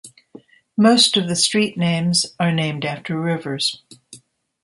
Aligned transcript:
Most 0.79 1.15
of 1.15 1.27
the 1.27 1.35
street 1.35 1.77
names 1.77 2.33
are 2.39 2.51
named 2.51 2.85
after 2.85 3.21
rivers. 3.21 3.83